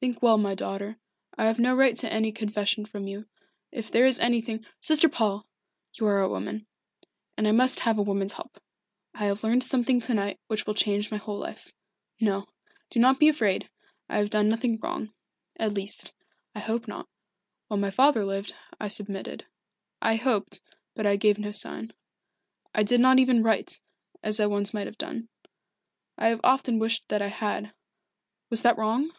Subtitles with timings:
[0.00, 0.96] "Think well, my daughter.
[1.36, 3.26] I have no right to any confession from you.
[3.70, 5.46] If there is anything" "Sister Paul
[5.92, 6.66] you are a woman,
[7.36, 8.58] and I must have a woman's help.
[9.12, 11.74] I have learned something to night which will change my whole life.
[12.18, 12.46] No
[12.88, 13.68] do not be afraid
[14.08, 15.12] I have done nothing wrong.
[15.58, 16.14] At least,
[16.54, 17.06] I hope not.
[17.68, 19.44] While my father lived, I submitted.
[20.00, 20.62] I hoped,
[20.94, 21.92] but I gave no sign.
[22.74, 23.78] I did not even write,
[24.22, 25.28] as I once might have done.
[26.16, 27.74] I have often wished that I had
[28.48, 29.12] was that wrong?"